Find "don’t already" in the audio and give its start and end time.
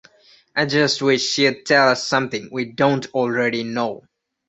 2.65-3.63